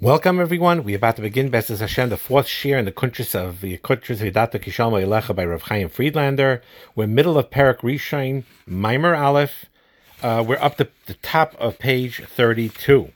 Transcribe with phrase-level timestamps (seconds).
[0.00, 0.84] Welcome, everyone.
[0.84, 4.18] We're about to begin Bezos Hashem, the fourth shir in the Kuntris of the Kuntris
[4.18, 6.62] Vidata Kishalma Elecha by Rav Chaim Friedlander.
[6.94, 9.66] We're middle of Parak Rishon, Maimer Aleph.
[10.22, 13.10] Uh, we're up to the top of page 32.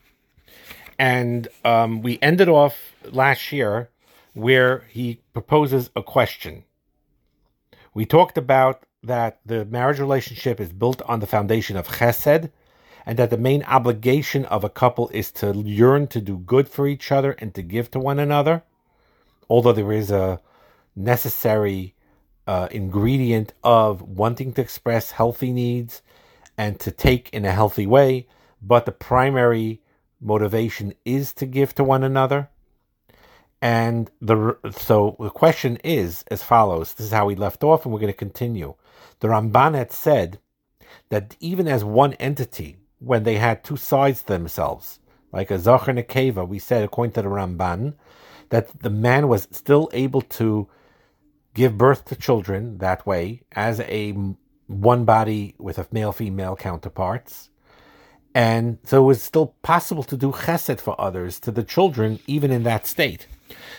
[0.99, 3.89] And um, we ended off last year
[4.33, 6.65] where he proposes a question.
[7.95, 12.51] We talked about that the marriage relationship is built on the foundation of chesed,
[13.05, 16.87] and that the main obligation of a couple is to yearn to do good for
[16.87, 18.63] each other and to give to one another,
[19.49, 20.41] although there is a
[20.95, 21.95] necessary
[22.47, 26.03] uh, ingredient of wanting to express healthy needs
[26.59, 28.27] and to take in a healthy way,
[28.61, 29.81] but the primary
[30.21, 32.49] motivation is to give to one another.
[33.61, 36.95] And the so the question is as follows.
[36.95, 38.75] This is how we left off, and we're going to continue.
[39.21, 40.41] The Ramban had said
[41.11, 45.01] that even as one entity, when they had two sides to themselves,
[45.33, 47.95] like a Zachar and a Keva, we said, according to the Ramban,
[48.51, 50.69] that the man was still able to
[51.55, 54.13] give birth to children that way as a
[54.67, 57.51] one body with a male female counterparts.
[58.35, 62.51] And so it was still possible to do chesed for others, to the children, even
[62.51, 63.27] in that state.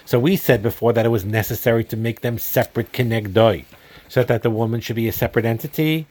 [0.06, 3.66] So we said before that it was necessary to make them separate kinegdoi,
[4.08, 6.08] so that the woman should be a separate entity,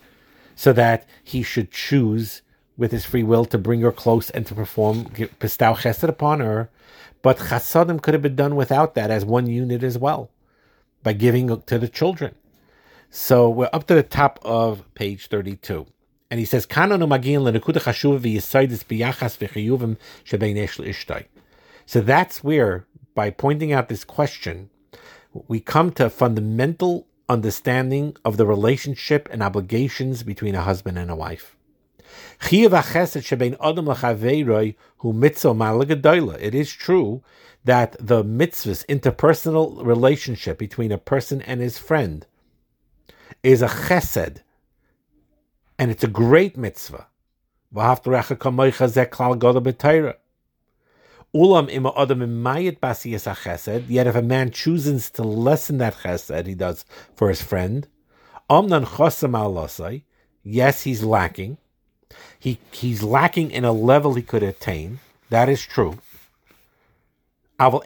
[0.56, 2.42] so that he should choose
[2.76, 5.06] with his free will to bring her close and to perform
[5.38, 6.70] pistav chesed upon her.
[7.22, 10.30] But chasadim could have been done without that as one unit as well,
[11.02, 12.34] by giving to the children.
[13.10, 15.86] So we're up to the top of page 32.
[16.30, 16.96] And he says, So
[22.00, 24.70] that's where, by pointing out this question,
[25.46, 31.10] we come to a fundamental understanding of the relationship and obligations between a husband and
[31.10, 31.56] a wife.
[36.40, 37.22] It is true
[37.64, 42.26] that the mitzvahs, interpersonal relationship between a person and his friend,
[43.42, 44.38] is a chesed,
[45.78, 47.06] and it's a great mitzvah.
[51.34, 53.84] Ulam ima adam imayit basiyas chesed.
[53.88, 56.84] Yet if a man chooses to lessen that chesed he does
[57.16, 57.88] for his friend,
[58.50, 60.02] amnan chosam al
[60.42, 61.56] Yes, he's lacking.
[62.42, 64.98] He he's lacking in a level he could attain.
[65.30, 65.98] That is true.
[67.56, 67.78] Uh,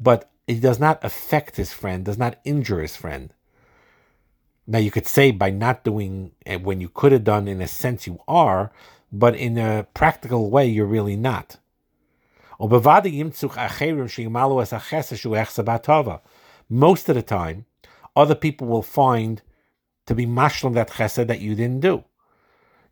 [0.00, 3.34] but it does not affect his friend, does not injure his friend.
[4.68, 7.66] Now you could say by not doing eh, when you could have done, in a
[7.66, 8.70] sense you are,
[9.10, 11.56] but in a practical way you're really not.
[12.60, 12.86] Most
[17.08, 17.64] of the time,
[18.14, 19.42] other people will find
[20.06, 22.04] to be mashlam that chesed that you didn't do.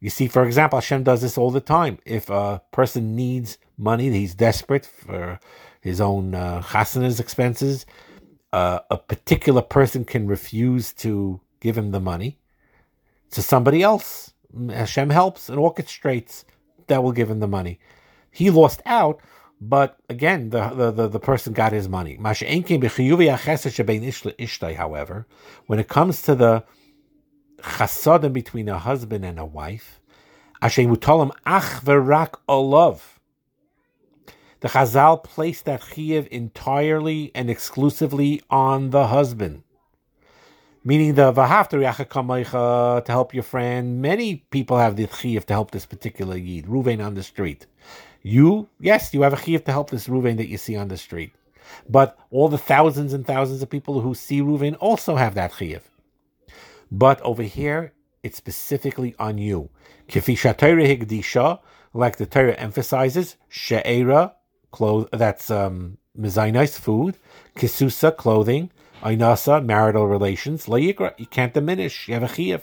[0.00, 1.98] You see, for example, Hashem does this all the time.
[2.06, 5.38] If a person needs money, he's desperate for
[5.80, 6.62] his own uh,
[7.18, 7.86] expenses,
[8.52, 12.38] uh, a particular person can refuse to give him the money
[13.30, 14.32] to somebody else.
[14.68, 16.44] Hashem helps and orchestrates
[16.88, 17.78] that will give him the money.
[18.30, 19.20] He lost out,
[19.60, 22.18] but again, the, the, the, the person got his money.
[24.76, 25.26] However,
[25.66, 26.64] when it comes to the
[27.62, 30.00] chasadim between a husband and a wife,
[30.60, 33.20] asher mutalim ach verak olav.
[34.60, 39.62] The Chazal placed that chiyuv entirely and exclusively on the husband.
[40.84, 44.02] Meaning the v'hafter to help your friend.
[44.02, 47.66] Many people have the chiyuv to help this particular yid, Ruvain on the street.
[48.22, 50.98] You, yes, you have a chiyuv to help this Ruvain that you see on the
[50.98, 51.32] street.
[51.88, 55.80] But all the thousands and thousands of people who see Ruvain also have that chiyuv.
[56.90, 57.92] But over here,
[58.22, 59.70] it's specifically on you.
[60.08, 61.60] Kifi higdisha,
[61.94, 64.34] like the Torah emphasizes, she'era,
[65.12, 67.16] that's um, food,
[67.56, 68.70] kisusa, clothing,
[69.02, 72.62] ainasa, marital relations, layikra, you can't diminish, you have a chiyuv.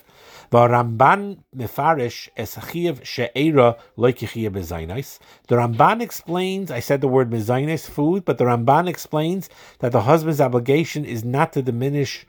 [0.51, 5.19] Ramban mefarish es chiyuv she'era like chiyuv mezainis.
[5.47, 10.01] The Ramban explains, I said the word mezainis, food, but the Ramban explains that the
[10.01, 12.25] husband's obligation is not to diminish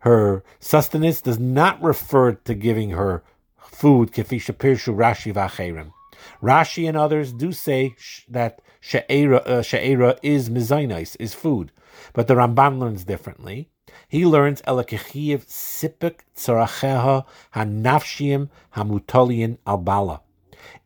[0.00, 3.22] her sustenance does not refer to giving her
[3.58, 5.92] food, kefisha pirshu Rashi v'acherim.
[6.42, 7.94] Rashi and others do say
[8.28, 11.72] that she'era, uh, is mizainais, is food,
[12.12, 13.68] but the Ramban learns differently.
[14.08, 17.24] He learns elakechiv sipik tzaracheha
[17.54, 20.20] hanafshim hamutolian albala.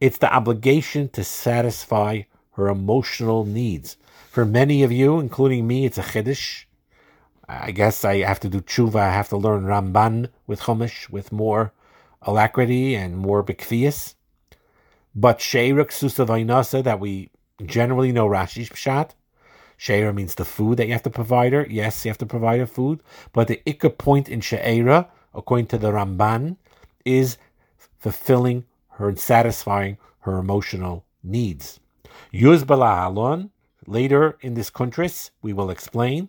[0.00, 2.22] It's the obligation to satisfy
[2.52, 3.96] her emotional needs.
[4.30, 6.64] For many of you, including me, it's a chiddush.
[7.48, 8.96] I guess I have to do tshuva.
[8.96, 11.72] I have to learn Ramban with Chumash with more
[12.22, 14.14] alacrity and more bekvias.
[15.14, 17.30] But Sheira Ksusa that we
[17.64, 19.10] generally know Rashi's Pshat.
[19.78, 21.66] Sheira means the food that you have to provide her.
[21.68, 23.00] Yes, you have to provide her food.
[23.32, 26.56] But the ikka point in Sheira, according to the Ramban,
[27.04, 27.36] is
[27.98, 31.80] fulfilling her and satisfying her emotional needs.
[32.32, 33.50] Yuz Alon,
[33.86, 36.28] later in this kuntris, we will explain,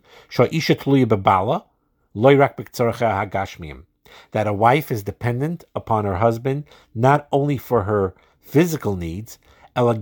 [4.32, 6.64] that a wife is dependent upon her husband
[6.94, 9.40] not only for her physical needs,
[9.76, 10.02] but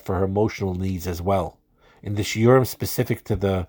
[0.00, 1.58] for her emotional needs as well.
[2.02, 3.68] In the shiurim specific to the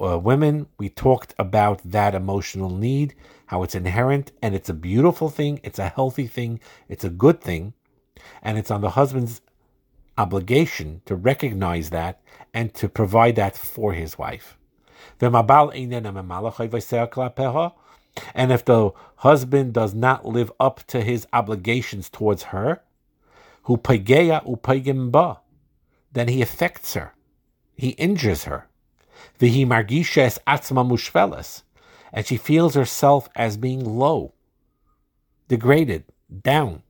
[0.00, 3.14] uh, women, we talked about that emotional need,
[3.46, 7.40] how it's inherent, and it's a beautiful thing, it's a healthy thing, it's a good
[7.40, 7.72] thing,
[8.42, 9.40] and it's on the husband's
[10.16, 12.20] obligation to recognize that
[12.52, 14.56] and to provide that for his wife.
[18.34, 22.82] And if the husband does not live up to his obligations towards her,
[26.12, 27.14] then he affects her,
[27.74, 28.68] he injures her.
[32.12, 34.34] And she feels herself as being low,
[35.48, 36.04] degraded,
[36.42, 36.82] down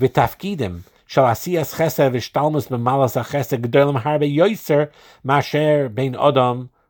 [0.00, 0.82] v'tafkidim
[1.20, 4.90] asiyas chesed v'shtalmus b'malas hachesed g'dolim harbe
[5.22, 6.14] masher bein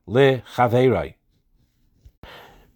[0.09, 1.15] lechaveroi.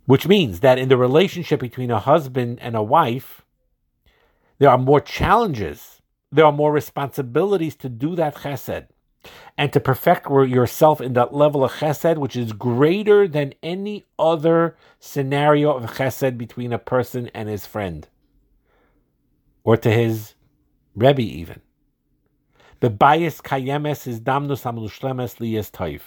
[0.07, 3.43] Which means that in the relationship between a husband and a wife,
[4.59, 6.01] there are more challenges,
[6.31, 8.87] there are more responsibilities to do that chesed
[9.59, 14.77] and to perfect yourself in that level of chesed, which is greater than any other
[15.01, 18.09] scenario of chesed between a person and his friend
[19.67, 20.35] or to his
[20.95, 21.61] Rebbe even.
[22.81, 26.03] Bebayis kayemes is damnus amlushlemes liyes toiv.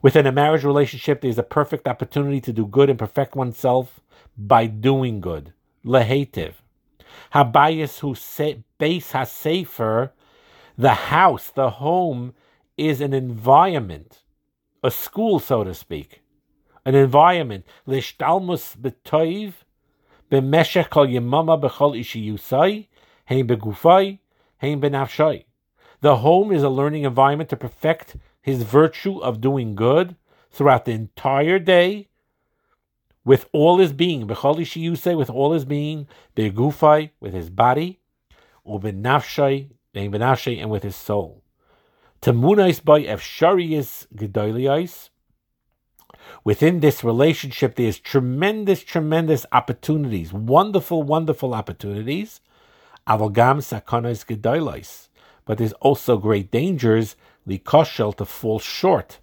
[0.00, 4.00] Within a marriage relationship, there is a perfect opportunity to do good and perfect oneself
[4.36, 5.52] by doing good.
[5.84, 6.54] Lehetiv.
[7.34, 8.16] Habayis who
[8.78, 10.12] base has safer,
[10.78, 12.32] the house, the home,
[12.78, 14.22] is an environment,
[14.82, 16.22] a school, so to speak
[16.88, 17.66] an environment.
[17.86, 19.52] Lishtalmus betoiv
[20.32, 22.86] b'meshech kol yemama b'chol ishiyusai
[23.26, 24.18] hein begufai
[24.56, 25.44] hein benafshai.
[26.00, 30.16] The home is a learning environment to perfect his virtue of doing good
[30.50, 32.08] throughout the entire day
[33.22, 38.00] with all his being, b'chol ishiyusai with all his being, begufai with his body,
[38.66, 41.42] benafshai and with his soul.
[42.22, 45.10] Tamunais by efsharius gedoliais
[46.44, 52.40] Within this relationship, there's tremendous, tremendous opportunities, wonderful, wonderful opportunities.
[53.06, 55.08] Avogam sakonos gedolos.
[55.44, 57.16] But there's also great dangers,
[57.46, 59.18] likoshel, to fall short.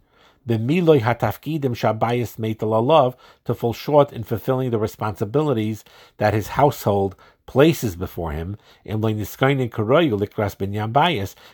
[0.48, 3.16] B'miloi hatafkidim shabayis meital
[3.46, 5.84] to fall short in fulfilling the responsibilities
[6.18, 7.16] that his household
[7.48, 8.58] places before him.
[8.86, 10.56] And likras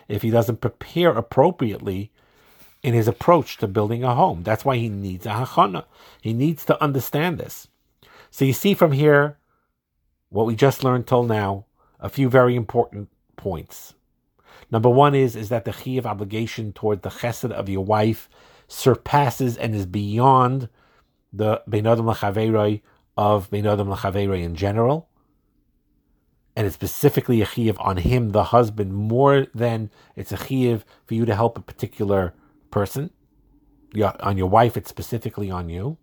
[0.08, 2.10] if he doesn't prepare appropriately
[2.82, 4.42] in his approach to building a home.
[4.42, 5.84] That's why he needs a hachana.
[6.20, 7.68] He needs to understand this.
[8.30, 9.38] So you see from here
[10.30, 11.66] what we just learned till now,
[12.00, 13.94] a few very important points.
[14.70, 18.28] Number one is, is that the chiv obligation toward the chesed of your wife
[18.66, 20.68] surpasses and is beyond
[21.32, 22.08] the ben adam
[23.16, 23.92] of ben adam
[24.32, 25.08] in general.
[26.56, 31.14] And it's specifically a chiv on him, the husband, more than it's a chiv for
[31.14, 32.34] you to help a particular
[32.72, 33.10] person.
[34.20, 35.98] On your wife, it's specifically on you.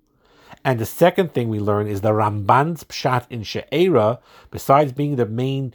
[0.63, 4.19] And the second thing we learn is the Ramban's pshat in She'era,
[4.51, 5.73] besides being the main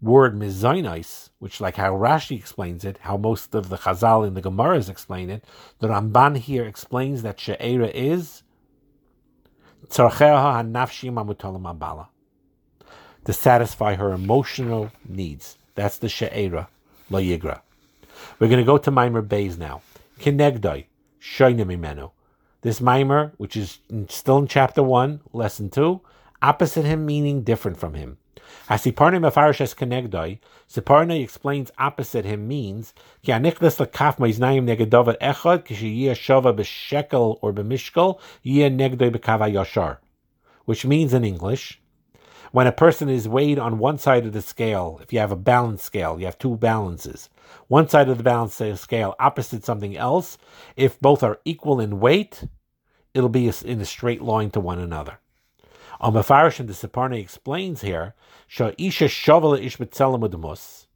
[0.00, 4.42] word mizainais, which like how Rashi explains it, how most of the Chazal in the
[4.42, 5.44] Gemaras explain it,
[5.78, 8.42] the Ramban here explains that She'era is
[9.90, 10.08] to
[13.32, 15.58] satisfy her emotional needs.
[15.74, 16.68] That's the She'era,
[17.10, 17.60] La Yigra.
[18.38, 19.82] We're going to go to Maimer Bays now.
[20.20, 20.86] Kinegdoi,
[21.20, 22.10] Shoina Mimenu.
[22.62, 26.00] This mimer, which is still in chapter 1, lesson 2,
[26.40, 28.16] opposite him meaning different from him.
[28.68, 35.94] Asiparne Mefarishes Kenegdoi, Sforno explains opposite him means, Ki anichles lekaf maiznayim negedovet echad, kishi
[35.94, 39.98] yia shova b'shekel or b'mishkel, yia negdoi b'kava yashar.
[40.64, 41.80] Which means in English,
[42.52, 45.36] when a person is weighed on one side of the scale, if you have a
[45.36, 47.28] balance scale, you have two balances,
[47.68, 50.38] one side of the balance scale opposite something else,
[50.76, 52.44] if both are equal in weight,
[53.14, 55.18] it'll be in a straight line to one another.
[56.00, 58.14] Mefarish and the Sforno explains here,
[58.48, 60.86] Sha'isha shavala ish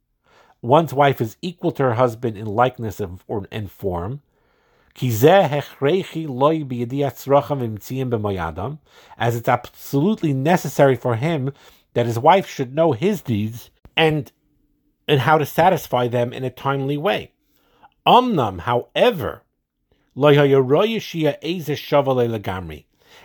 [0.61, 4.21] One's wife is equal to her husband in likeness of, or, and form,
[9.17, 11.53] as it's absolutely necessary for him
[11.93, 14.31] that his wife should know his needs and
[15.07, 17.31] and how to satisfy them in a timely way.
[18.05, 19.43] Omnam, however,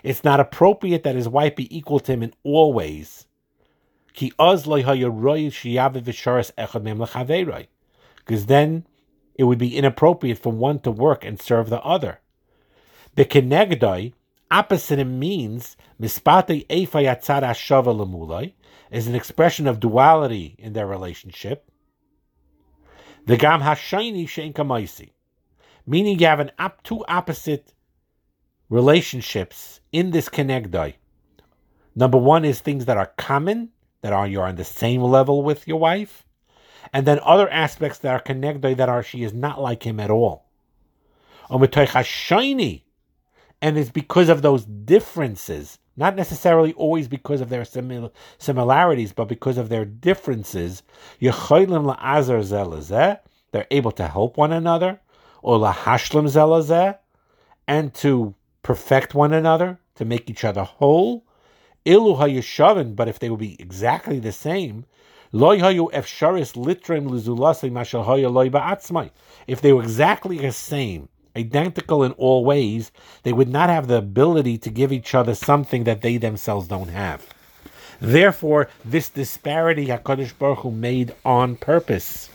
[0.03, 3.27] it's not appropriate that his wife be equal to him in all ways.
[8.19, 8.87] Because then
[9.39, 12.21] it would be inappropriate for one to work and serve the other.
[13.15, 14.13] The kenegdoi,
[14.51, 18.53] opposite means mispate efa
[18.91, 21.71] is an expression of duality in their relationship.
[23.27, 25.11] The gam hashayni shein
[25.87, 27.73] meaning you have an up two opposite
[28.69, 30.95] relationships in this kenegdai.
[31.95, 33.71] Number one is things that are common,
[34.03, 36.27] that are you're on the same level with your wife,
[36.93, 40.11] and then other aspects that are connected that are she is not like him at
[40.11, 40.47] all.
[43.63, 49.29] and it's because of those differences, not necessarily always because of their simil- similarities, but
[49.29, 50.83] because of their differences.
[51.21, 51.33] They're
[53.71, 55.01] able to help one another,
[55.43, 56.99] zelazeh,
[57.67, 61.25] and to perfect one another, to make each other whole.
[61.87, 64.85] Ilu but if they would be exactly the same,
[65.33, 66.21] if
[69.61, 72.93] they were exactly the same, identical in all ways,
[73.23, 76.89] they would not have the ability to give each other something that they themselves don't
[76.89, 77.27] have.
[78.01, 82.31] Therefore, this disparity HaKadosh Baruch Hu made on purpose.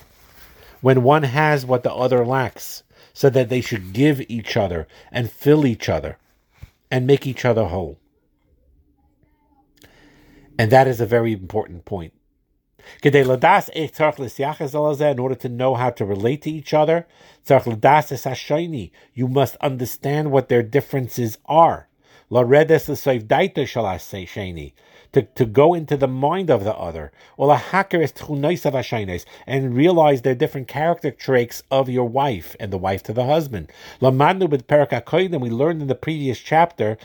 [0.81, 2.83] When one has what the other lacks,
[3.13, 6.17] so that they should give each other and fill each other
[6.89, 8.00] and make each other whole.
[10.57, 12.13] And that is a very important point.
[13.04, 13.14] In
[15.20, 17.08] order to know how to relate to each other,
[19.14, 21.88] you must understand what their differences are
[25.14, 28.14] to, to go into the mind of the other, or a hacker is
[29.46, 33.70] and realize their different character traits of your wife and the wife to the husband.
[34.02, 34.68] Lamandu with
[35.34, 36.98] and we learned in the previous chapter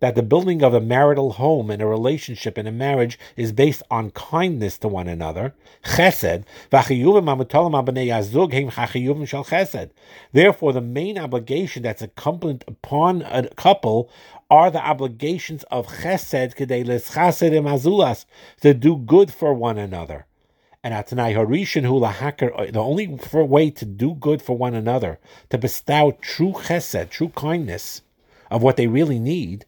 [0.00, 3.82] that the building of a marital home and a relationship in a marriage is based
[3.90, 5.54] on kindness to one another.
[5.84, 6.44] Chesed.
[10.32, 14.10] Therefore, the main obligation that's incumbent upon a couple
[14.50, 18.24] are the obligations of chesed kedei chesed azulas
[18.60, 20.26] to do good for one another.
[20.82, 25.18] And atanai harishin hu lahakar, uh, the only way to do good for one another,
[25.48, 28.02] to bestow true chesed, true kindness
[28.50, 29.64] of what they really need,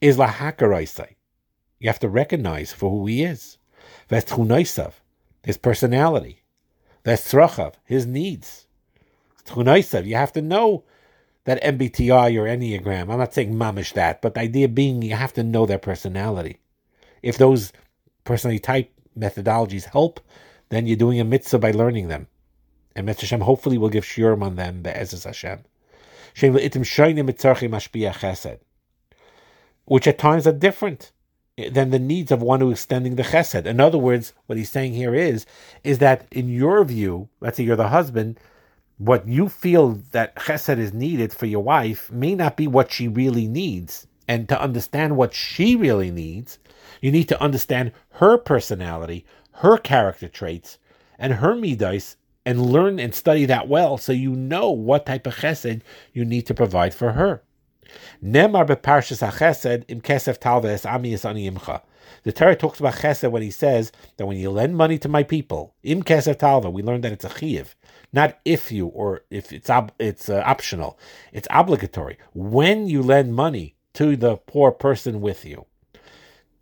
[0.00, 1.08] is lahakar
[1.78, 3.58] You have to recognize for who he is.
[4.10, 4.94] Vestchunaisav,
[5.44, 6.42] his personality.
[7.04, 8.66] Vestrochav, his needs.
[9.46, 10.84] Tchunaisav, you have to know
[11.48, 13.10] that MBTI or Enneagram.
[13.10, 16.58] I'm not saying mamish that, but the idea being you have to know their personality.
[17.22, 17.72] If those
[18.24, 20.20] personality type methodologies help,
[20.68, 22.26] then you're doing a mitzvah by learning them.
[22.94, 25.60] And Mitzvah Hashem hopefully will give shiurim on them, the Be'ezus Hashem.
[29.86, 31.12] Which at times are different
[31.70, 33.64] than the needs of one who is extending the chesed.
[33.64, 35.46] In other words, what he's saying here is,
[35.82, 38.38] is that in your view, let's say you're the husband,
[38.98, 43.08] what you feel that chesed is needed for your wife may not be what she
[43.08, 44.06] really needs.
[44.26, 46.58] And to understand what she really needs,
[47.00, 50.78] you need to understand her personality, her character traits,
[51.18, 55.36] and her midas, and learn and study that well so you know what type of
[55.36, 55.80] chesed
[56.12, 57.42] you need to provide for her.
[58.22, 59.22] Nemar beparshas
[59.88, 61.82] im kesef ani imcha.
[62.22, 65.22] The Torah talks about chesed when he says that when you lend money to my
[65.22, 67.74] people, im kesef talva, we learn that it's a chiv
[68.12, 70.98] not if you or if it's ob, it's uh, optional.
[71.32, 75.66] It's obligatory when you lend money to the poor person with you.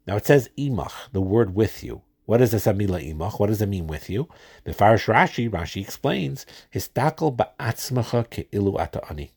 [0.07, 2.03] Now it says imach, the word with you.
[2.25, 3.39] What is this amila imach?
[3.39, 4.29] What does it mean with you?
[4.65, 9.31] The Farish Rashi, Rashi explains, histakel ba'atzmacha ke'ilu ata'ani.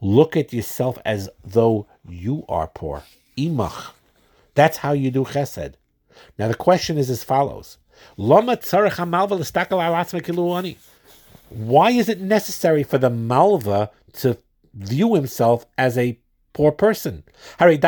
[0.00, 3.02] Look at yourself as though you are poor.
[3.36, 3.92] Imach.
[4.54, 5.74] That's how you do chesed.
[6.38, 7.78] Now the question is as follows.
[11.48, 14.38] Why is it necessary for the Malva to
[14.74, 16.18] view himself as a
[16.52, 17.22] poor person?
[17.60, 17.78] You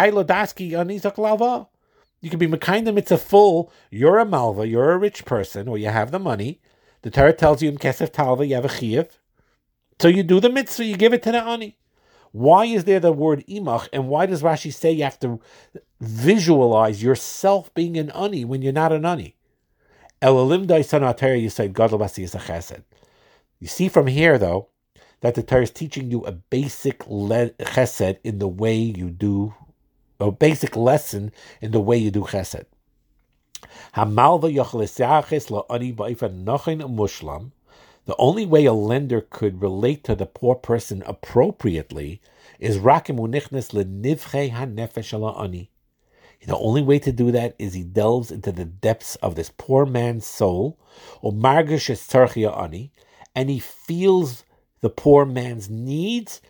[2.30, 6.10] can be Mekainda Mitzvah full, you're a Malva, you're a rich person, or you have
[6.10, 6.60] the money.
[7.02, 9.10] The Torah tells you in Kesef Talva you have a Chiyuv.
[10.00, 11.76] So you do the mitzvah, you give it to the ani.
[12.34, 15.38] Why is there the word imach, and why does Rashi say you have to
[16.00, 19.36] visualize yourself being an ani when you're not an ani?
[20.20, 22.82] Elalim da'isan you say gadol chesed.
[23.60, 24.66] You see from here, though,
[25.20, 29.54] that the Torah is teaching you a basic chesed in the way you do,
[30.18, 32.64] a basic lesson in the way you do chesed.
[38.06, 42.20] The only way a lender could relate to the poor person appropriately
[42.58, 42.78] is
[46.46, 49.86] The only way to do that is he delves into the depths of this poor
[49.86, 50.78] man's soul,
[53.34, 54.44] and he feels
[54.80, 56.42] the poor man's needs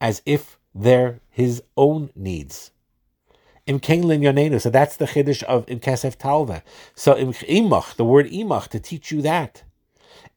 [0.00, 2.70] as if they're his own needs.
[3.66, 4.60] Im Kenlin Yonenu.
[4.60, 6.62] So that's the Chiddush of Im Kesef Talva.
[6.94, 9.62] So Im Imach, the word Imach, to teach you that.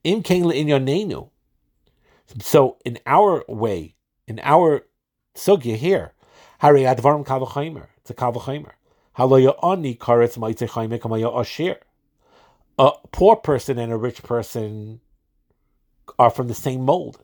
[0.03, 1.29] Im Kenlin Yonenu.
[2.41, 3.95] So in our way,
[4.27, 4.85] in our
[5.35, 6.13] sugya here,
[6.59, 7.87] Hari Advarim Kavachaimer.
[7.97, 8.71] It's a Kavachaimer.
[9.17, 11.77] Haloya Ani Karetz Maitzechaimer Kamaya Ashir.
[12.79, 15.01] A poor person and a rich person
[16.17, 17.19] are from the same mold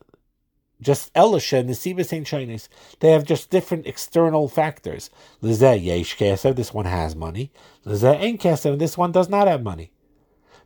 [0.80, 2.26] just Elisha and the Nesiba St.
[2.26, 2.68] Chinese,
[3.00, 5.10] they have just different external factors.
[5.42, 7.52] Lizeh Yesh Kesev, this one has money.
[7.86, 9.90] Lizeh Ein Kesev, this one does not have money.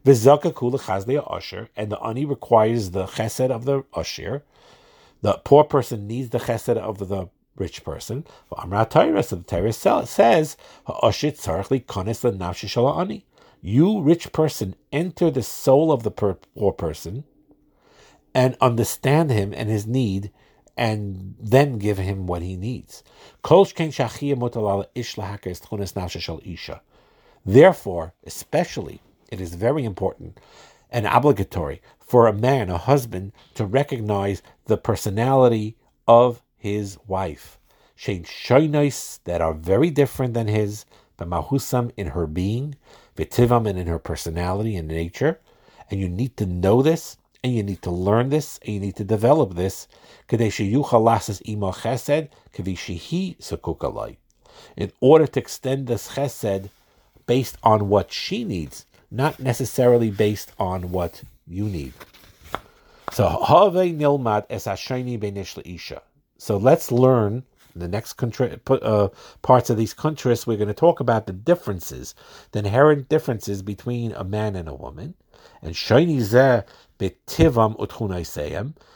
[0.05, 4.45] Vizaka Kula Chazleya Usher, and the ani requires the chesed of the Usher.
[5.21, 8.25] The poor person needs the chesed of the rich person.
[8.57, 10.57] Amra Torah, so the Torah says,
[11.03, 13.25] ani.
[13.61, 17.25] You, rich person, enter the soul of the poor person
[18.39, 20.31] and understand him and his need
[20.77, 23.03] and then give him what he needs.
[27.45, 29.03] Therefore, especially,
[29.33, 30.39] it is very important
[30.89, 35.77] and obligatory for a man, a husband, to recognize the personality
[36.07, 37.59] of his wife.
[39.25, 40.85] that are very different than his,
[41.17, 42.77] but mahusam in her being,
[43.17, 45.41] vitivam and in her personality and nature.
[45.91, 47.17] And you need to know this
[47.49, 49.89] and you need to learn this, and you need to develop this.
[54.77, 56.71] In order to extend this chesed
[57.27, 61.95] based on what she needs, not necessarily based on what you need.
[63.13, 63.25] So
[63.95, 64.69] nilmad es
[66.39, 67.43] So let's learn
[67.79, 69.09] the next uh,
[69.43, 70.47] parts of these countries.
[70.47, 72.15] We're going to talk about the differences,
[72.53, 75.15] the inherent differences between a man and a woman,
[75.63, 76.65] and shayni zeh
[76.99, 77.77] betivam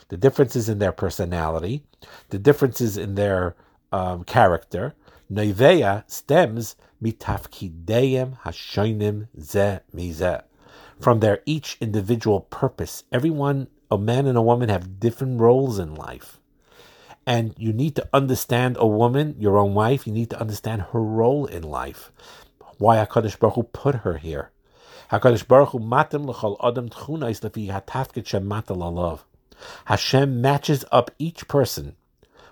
[0.09, 1.85] the differences in their personality,
[2.31, 3.57] the differences in their
[3.93, 4.95] um, character.
[5.31, 10.43] Neveya stems mitafkideyem hashoinim ze mizeh,
[11.01, 13.05] from their each individual purpose.
[13.11, 16.39] Everyone, a man and a woman, have different roles in life.
[17.27, 21.03] And you need to understand a woman, your own wife, you need to understand her
[21.03, 22.11] role in life.
[22.79, 24.51] Why HaKadosh Baruch Hu put her here.
[25.11, 29.21] HaKadosh Baruch Hu matim l'chol adam tchunais lefi hatafkit shem matal alav.
[29.85, 31.95] Hashem matches up each person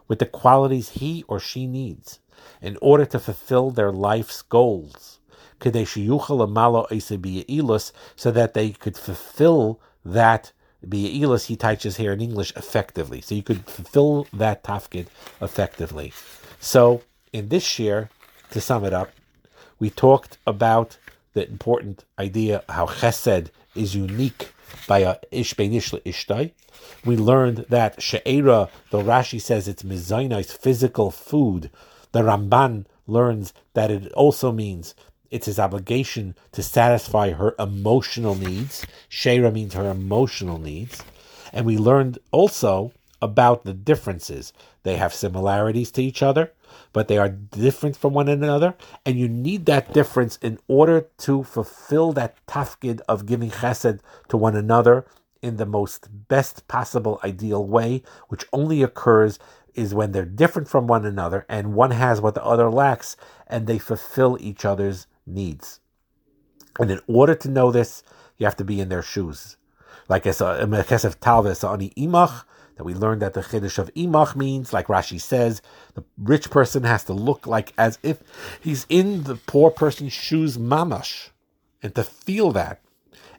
[0.06, 2.20] with the qualities he or she needs
[2.62, 5.18] in order to fulfill their life's goals.
[5.62, 5.70] So
[8.30, 10.52] that they could fulfill that
[10.88, 13.20] Be'ilas he teaches here in English effectively.
[13.20, 15.06] So you could fulfill that tafkid
[15.40, 16.12] effectively.
[16.60, 18.10] So in this year,
[18.50, 19.10] to sum it up,
[19.78, 20.98] we talked about
[21.32, 24.52] the important idea how chesed is unique
[24.86, 26.52] by a ish ishtai.
[27.04, 31.70] We learned that she'era, though Rashi says it's mizainais, physical food,
[32.12, 34.94] the Ramban learns that it also means
[35.30, 38.86] it's his obligation to satisfy her emotional needs.
[39.08, 41.02] She'era means her emotional needs.
[41.52, 44.52] And we learned also about the differences.
[44.82, 46.52] They have similarities to each other,
[46.92, 51.42] but they are different from one another, and you need that difference in order to
[51.44, 55.06] fulfill that tafkid of giving chesed to one another
[55.42, 59.38] in the most best possible ideal way, which only occurs
[59.74, 63.16] is when they're different from one another and one has what the other lacks
[63.46, 65.80] and they fulfill each other's needs.
[66.78, 68.02] And in order to know this,
[68.38, 69.56] you have to be in their shoes.
[70.08, 72.44] Like as a Kesef Talvis ani imach,
[72.80, 75.60] that we learned that the Chiddush of Imach means, like Rashi says,
[75.94, 78.22] the rich person has to look like as if
[78.58, 81.28] he's in the poor person's shoes mamash,
[81.82, 82.80] and to feel that.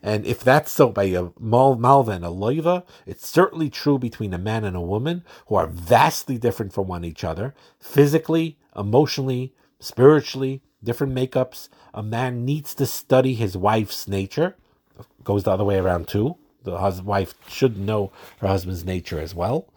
[0.04, 4.32] And if that's so by a mal, malva and a loiva, it's certainly true between
[4.32, 9.56] a man and a woman who are vastly different from one each other, physically, emotionally,
[9.80, 11.69] spiritually, different makeups.
[11.93, 14.55] A man needs to study his wife's nature.
[15.23, 19.33] Goes the other way around too the husband, wife should know her husband's nature as
[19.33, 19.67] well.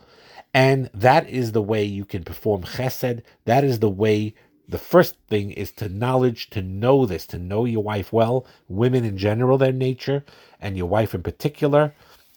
[0.52, 3.22] And that is the way you can perform chesed.
[3.44, 4.34] That is the way
[4.68, 9.04] the first thing is to knowledge, to know this, to know your wife well, women
[9.04, 10.24] in general, their nature,
[10.60, 11.92] and your wife in particular.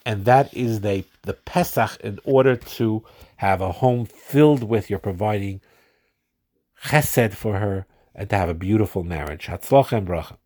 [0.06, 3.03] And that is the, the Pesach in order to
[3.38, 5.62] have a home filled with your providing
[6.86, 7.86] chesed for her
[8.17, 9.45] and to have a beautiful marriage.
[9.45, 10.38] Hatzloch and bracha.